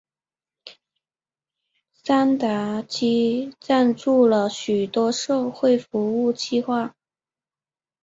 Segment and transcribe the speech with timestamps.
[2.03, 4.49] 山达基赞助了
[4.91, 6.95] 多种社会服务计画。